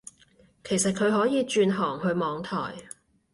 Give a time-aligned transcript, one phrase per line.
[0.63, 2.73] 其實佢可以轉行去網台